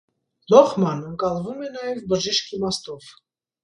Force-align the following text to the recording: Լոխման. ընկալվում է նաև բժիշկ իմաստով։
Լոխման. 0.53 1.05
ընկալվում 1.13 1.63
է 1.69 1.71
նաև 1.79 2.03
բժիշկ 2.11 2.53
իմաստով։ 2.61 3.17